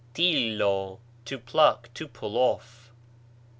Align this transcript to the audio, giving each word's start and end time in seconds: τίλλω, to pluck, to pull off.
τίλλω, 0.15 0.97
to 1.29 1.37
pluck, 1.51 1.91
to 1.93 2.07
pull 2.07 2.35
off. 2.35 2.89